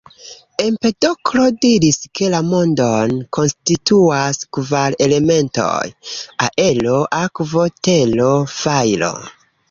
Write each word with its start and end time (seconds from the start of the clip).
Empedoklo 0.61 1.43
diris 1.63 1.97
ke 2.19 2.29
la 2.33 2.37
mondon 2.45 3.13
konstituas 3.37 4.39
kvar 4.57 4.95
elementoj: 5.07 5.83
aero, 6.47 6.95
akvo, 7.19 7.67
tero, 7.89 8.31
fajro. 8.55 9.11